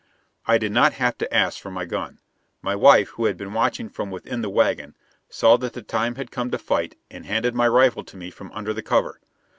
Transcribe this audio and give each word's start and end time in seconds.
I 0.47 0.57
did 0.57 0.71
not 0.71 0.93
have 0.93 1.15
to 1.19 1.31
ask 1.31 1.61
for 1.61 1.69
my 1.69 1.85
gun. 1.85 2.17
My 2.63 2.75
wife, 2.75 3.09
who 3.09 3.25
had 3.25 3.37
been 3.37 3.53
watching 3.53 3.87
from 3.87 4.09
within 4.09 4.41
the 4.41 4.49
wagon, 4.49 4.95
saw 5.29 5.57
that 5.57 5.73
the 5.73 5.83
time 5.83 6.15
had 6.15 6.31
come 6.31 6.49
to 6.49 6.57
fight 6.57 6.95
and 7.11 7.23
handed 7.27 7.53
my 7.53 7.67
rifle 7.67 8.03
to 8.05 8.17
me 8.17 8.31
from 8.31 8.51
under 8.51 8.73
the 8.73 8.81
cover. 8.81 9.21